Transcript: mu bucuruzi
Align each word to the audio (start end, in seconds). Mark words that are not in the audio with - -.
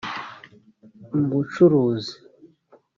mu 1.15 1.23
bucuruzi 1.31 2.13